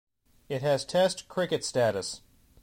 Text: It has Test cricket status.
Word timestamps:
It 0.49 0.63
has 0.63 0.83
Test 0.83 1.27
cricket 1.27 1.63
status. 1.63 2.21